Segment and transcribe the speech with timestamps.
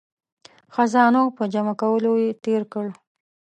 [0.73, 2.85] خزانو په جمع کولو یې تیر کړ.